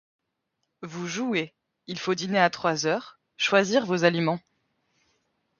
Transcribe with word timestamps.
Vous 0.81 1.05
jouez, 1.05 1.53
il 1.85 1.99
faut 1.99 2.15
dîner 2.15 2.39
à 2.39 2.49
trois 2.49 2.87
heures, 2.87 3.19
choisir 3.37 3.85
vos 3.85 4.03
aliments! 4.03 4.39